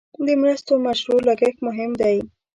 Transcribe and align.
د 0.25 0.27
مرستو 0.41 0.73
مشروع 0.85 1.19
لګښت 1.27 1.57
مهم 1.67 1.91
دی. 2.01 2.17